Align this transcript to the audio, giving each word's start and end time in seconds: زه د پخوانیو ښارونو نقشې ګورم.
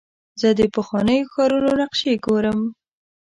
زه 0.41 0.49
د 0.59 0.61
پخوانیو 0.73 1.29
ښارونو 1.33 1.69
نقشې 1.81 2.13
ګورم. 2.25 2.59